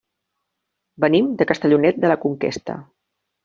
Venim 1.05 1.29
de 1.41 1.49
Castellonet 1.53 2.03
de 2.07 2.13
la 2.13 2.19
Conquesta. 2.27 2.81